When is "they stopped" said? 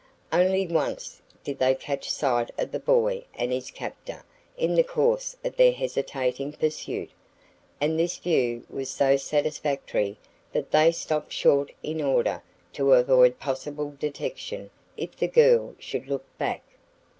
10.71-11.33